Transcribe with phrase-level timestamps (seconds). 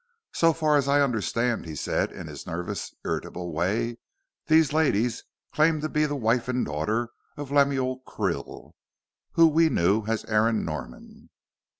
[0.33, 3.99] "So far as I understand," he said in his nervous, irritable way,
[4.47, 8.71] "these ladies claim to be the wife and daughter of Lemuel Krill,
[9.33, 11.29] whom we knew as Aaron Norman."